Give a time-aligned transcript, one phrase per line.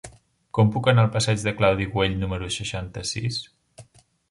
[0.57, 3.41] Com puc anar al passeig de Claudi Güell número seixanta-sis?